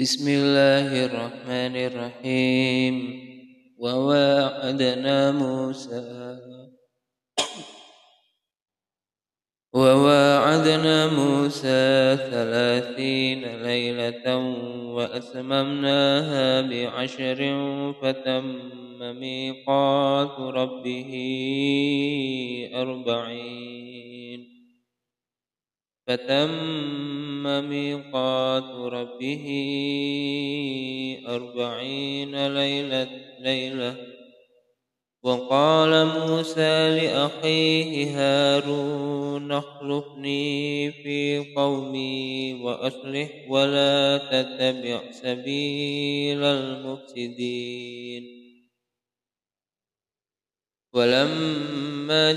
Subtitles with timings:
[0.00, 2.94] بسم الله الرحمن الرحيم
[3.78, 6.38] وواعدنا موسى
[9.72, 14.36] وواعدنا موسى ثلاثين ليلة
[14.96, 17.40] وأتممناها بعشر
[18.02, 18.44] فتم
[19.20, 21.12] ميقات ربه
[22.74, 23.89] أربعين
[26.10, 29.46] فتم ميقات ربه
[31.28, 33.08] أربعين ليلة,
[33.40, 33.96] ليلة.
[35.22, 48.22] وقال موسى لأخيه هارون اخلفني في قومي وأصلح ولا تتبع سبيل المفسدين.
[50.92, 51.89] ولما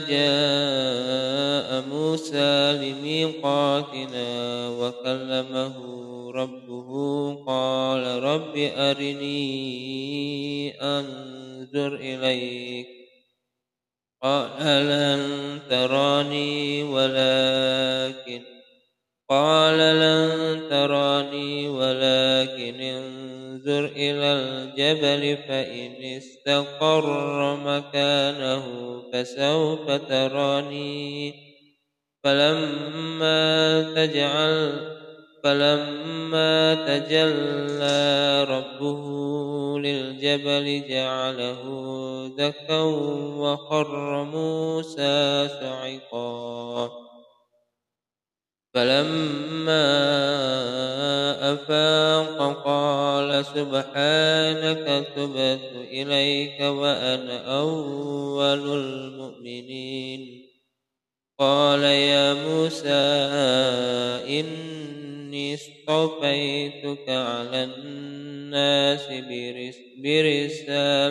[0.09, 4.27] جاء موسى لميقاتنا
[4.69, 5.75] وكلمه
[6.31, 6.89] ربه
[7.45, 9.41] قال رب أرني
[10.81, 12.87] أنظر إليك.
[14.21, 18.41] قال لن تراني ولكن.
[19.29, 24.42] قال لن تراني ولكن انظر إلى
[24.77, 28.63] الجبل فإن استقر مكانه
[29.13, 31.33] فسوف تراني.
[32.23, 34.93] فلما تجعل
[35.43, 39.03] فلما تجلى ربه
[39.79, 41.63] للجبل جعله
[42.37, 42.81] دكا
[43.37, 46.89] وخر موسى صعقا
[48.73, 49.83] فلما
[51.53, 52.41] أفاق
[53.43, 60.43] سبحانك تبت إليك وأنا أول المؤمنين.
[61.39, 62.89] قال يا موسى
[64.39, 69.07] إني اصطفيتك على الناس
[70.03, 71.03] برسالاتي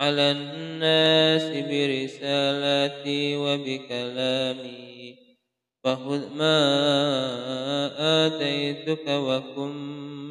[0.00, 4.91] على الناس برسالاتي وبكلامي.
[5.84, 6.56] فخذ ما
[8.26, 9.72] آتيتك وكن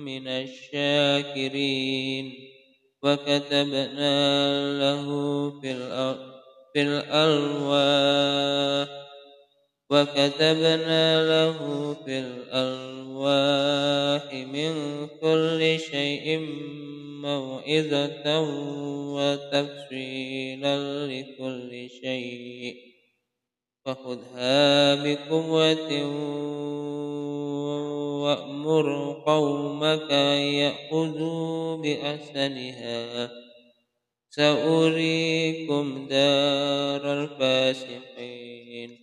[0.06, 2.34] من الشاكرين.
[3.04, 4.14] وكتبنا
[4.80, 5.06] له
[5.62, 5.72] في
[6.74, 8.88] في الألواح
[9.90, 11.58] وكتبنا له
[12.06, 16.40] في الألواح من كل شيء
[17.24, 18.40] موعظة
[19.16, 20.76] وتفصيلا
[21.08, 22.91] لكل شيء.
[23.86, 26.06] فخذها بقوة
[28.24, 33.32] وأمر قومك يأخذوا بأحسنها.
[34.30, 38.98] سأريكم دار الفاسقين.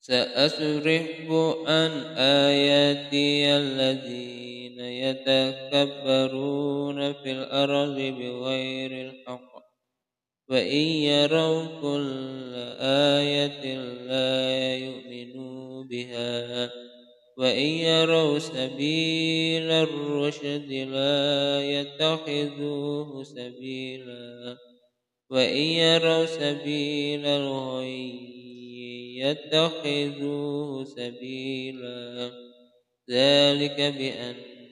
[0.00, 1.32] سأصرف
[1.66, 6.32] عن آياتي الذين يتكبرون
[7.12, 9.65] في الأرض بغير الحق.
[10.48, 16.70] وإن يروا كل آية لا يؤمنوا بها
[17.38, 24.56] وإن يروا سبيل الرشد لا يتخذوه سبيلا
[25.30, 28.36] وإن يروا سبيل الغي
[29.18, 32.30] يتخذوه سبيلا
[33.10, 34.55] ذلك بأن